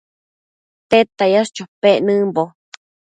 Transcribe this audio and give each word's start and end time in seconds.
¿Tedta 0.89 1.25
yash 1.33 1.51
chopec 1.55 1.97
nëmbo? 2.05 2.43